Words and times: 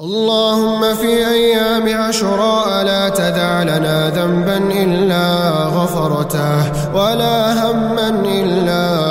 اللهم 0.00 0.94
في 0.94 1.28
أيام 1.28 2.00
عشراء 2.02 2.84
لا 2.84 3.08
تدع 3.08 3.62
لنا 3.62 4.10
ذنبا 4.10 4.56
إلا 4.56 5.48
غفرته 5.64 6.94
ولا 6.94 7.52
هما 7.52 8.08
إلا 8.08 9.05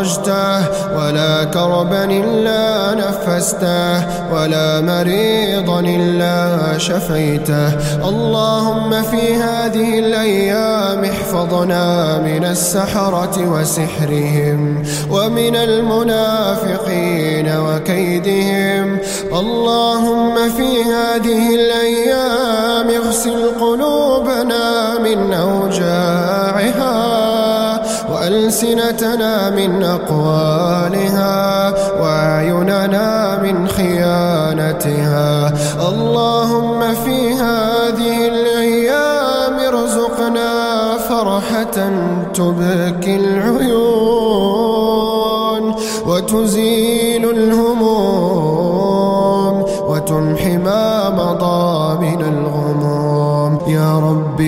فرجته 0.00 0.60
ولا 0.96 1.44
كربا 1.44 2.04
إلا 2.04 2.94
نفسته 2.94 4.00
ولا 4.32 4.80
مريضا 4.80 5.80
إلا 5.80 6.78
شفيته. 6.78 7.68
اللهم 8.08 9.02
في 9.02 9.34
هذه 9.34 9.98
الأيام 9.98 11.04
احفظنا 11.04 12.18
من 12.18 12.44
السحرة 12.44 13.36
وسحرهم 13.52 14.82
ومن 15.10 15.56
المنافقين 15.56 17.48
وكيدهم. 17.66 18.98
اللهم 19.32 20.34
في 20.56 20.82
هذه 20.82 21.54
الأيام 21.54 22.90
اغسل 22.90 23.50
قلوبنا 23.60 24.98
من 25.04 25.32
أوجاعها. 25.32 27.09
وألسنتنا 28.20 29.50
من 29.50 29.82
أقوالها 29.84 31.74
وأعيننا 32.00 33.38
من 33.42 33.68
خيانتها. 33.68 35.52
اللهم 35.88 36.94
في 36.94 37.32
هذه 37.32 38.28
الأيام 38.28 39.58
ارزقنا 39.58 40.52
فرحة 41.08 41.76
تبكي 42.34 43.16
العيون 43.16 44.60
وتزيل 46.06 46.89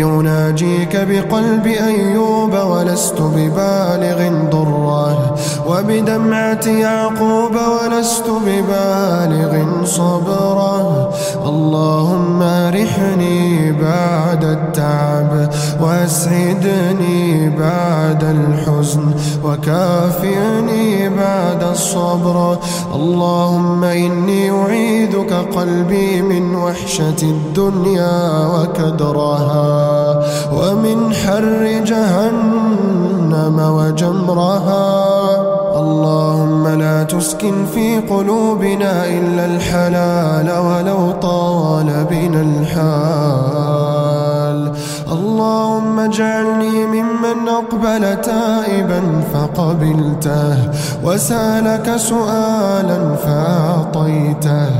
رب 0.02 0.20
أناجيك 0.20 0.96
بقلب 0.96 1.66
أيوب 1.66 2.54
ولست 2.54 3.20
ببالغ 3.20 4.48
ضره 4.50 5.34
وبدمعة 5.66 6.66
يعقوب 6.66 7.54
ولست 7.54 8.24
ببالغ 8.46 9.84
صبره 9.84 11.12
اللهم 11.46 12.42
ارحني 12.42 13.72
بعد 13.72 14.44
التعب 14.44 15.48
وأسعدني 15.80 17.48
بعد 17.58 18.24
الحزن 18.24 19.04
وكافئني 19.44 21.08
بعد 21.08 21.61
الصبر. 21.72 22.58
اللهم 22.94 23.84
إني 23.84 24.50
أعيذك 24.50 25.32
قلبي 25.56 26.22
من 26.22 26.54
وحشة 26.54 27.22
الدنيا 27.22 28.46
وكدرها 28.54 30.22
ومن 30.52 31.14
حر 31.14 31.82
جهنم 31.86 33.56
وجمرها. 33.78 34.86
اللهم 35.76 36.68
لا 36.68 37.02
تسكن 37.02 37.66
في 37.74 37.98
قلوبنا 37.98 39.04
إلا 39.06 39.44
الحلال 39.46 40.48
ولو 40.66 41.10
طال 41.10 42.06
بنا 42.10 42.40
الحال. 42.48 43.82
اللهم 45.12 45.98
اجعلني 45.98 46.86
ممن 46.86 47.48
أقبل 47.48 48.20
تائبا 48.22 49.00
فقبلته 49.34 50.56
وسألك 51.04 51.96
سؤالا 51.96 53.14
فأعطيته 53.14 54.70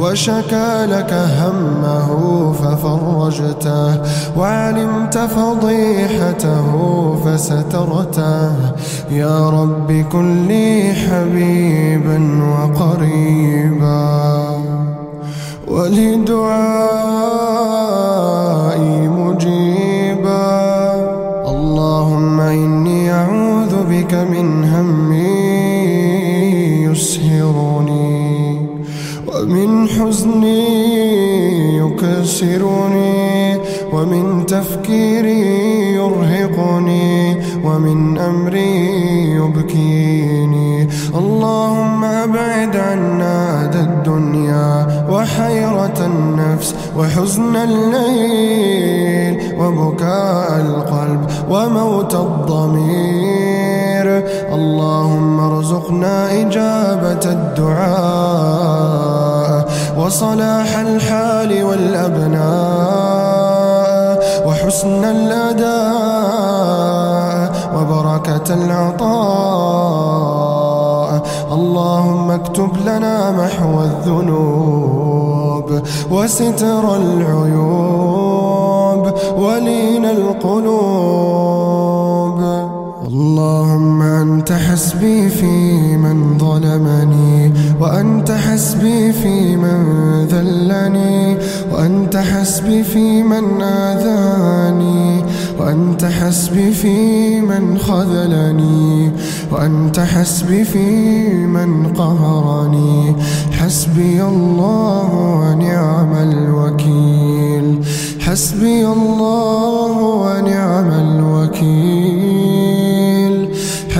وشكى 0.00 0.86
لك 0.86 1.12
همه 1.12 2.10
ففرجته 2.52 4.00
وعلمت 4.36 5.18
فضيحته 5.18 6.70
فسترته. 7.24 8.52
يا 9.10 9.50
رب 9.50 10.04
كن 10.12 10.46
لي 10.46 10.92
حبيبا 10.94 12.18
وقريبا 12.52 14.06
ولدعائي 15.68 16.65
ومن 29.46 29.88
حزن 29.88 30.44
يكسرني 31.78 33.58
ومن 33.92 34.46
تفكير 34.46 35.24
يرهقني 35.94 37.36
ومن 37.64 38.18
أمري 38.18 38.90
يبكيني. 39.30 40.88
اللهم 41.14 42.04
أبعد 42.04 42.76
عنا 42.76 43.64
أذى 43.64 43.80
الدنيا 43.80 44.86
وحيرة 45.10 46.06
النفس 46.06 46.74
وحزن 46.98 47.56
الليل 47.56 49.40
وبكاء 49.60 50.60
القلب 50.60 51.20
وموت 51.50 52.14
الضمير. 52.14 54.06
اللهم 54.52 55.40
ارزقنا 55.40 56.40
إجابة 56.40 57.24
الدعاء. 57.36 59.35
وصلاح 60.06 60.70
الحال 60.78 61.64
والأبناء 61.64 62.46
وحسن 64.46 65.04
الأداء 65.04 65.66
وبركة 67.76 68.54
العطاء. 68.54 69.16
اللهم 71.52 72.30
اكتب 72.30 72.70
لنا 72.86 73.30
محو 73.30 73.80
الذنوب 73.80 75.68
وستر 76.10 76.96
العيوب 76.96 78.22
ولين 79.38 80.04
القلوب. 80.04 81.46
اللهم 83.16 84.02
أنت 84.02 84.52
حسبي 84.52 85.28
في 85.28 85.96
من 85.96 86.38
ظلمني 86.38 87.52
وأنت 87.80 88.30
حسبي 88.32 89.12
في 89.12 89.56
من 89.56 89.80
ذلني 90.30 91.36
وأنت 91.72 92.16
حسبي 92.16 92.82
في 92.82 93.22
من 93.22 93.62
آذاني 93.62 95.24
وأنت 95.58 96.04
حسبي 96.04 96.70
في 96.70 97.40
من 97.40 97.78
خذلني 97.78 99.10
وأنت 99.52 100.00
حسبي 100.00 100.64
في 100.64 101.28
من 101.46 101.92
قهرني. 101.92 103.16
حسبي 103.52 104.22
الله 104.22 105.10
ونعم 105.14 106.12
الوكيل. 106.14 107.84
حسبي 108.20 108.86
الله 108.86 109.15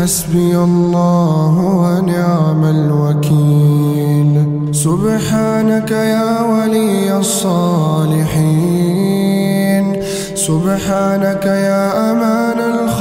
حسبي 0.06 0.54
الله 0.56 1.54
ونعم 1.82 2.62
الوكيل. 2.64 4.32
سبحانك 4.72 5.90
يا 5.90 6.42
ولي 6.42 7.18
الصالحين. 7.18 8.26
سبحانك 10.34 11.44
يا 11.46 12.10
أمان 12.10 12.58
الخالقين. 12.74 12.95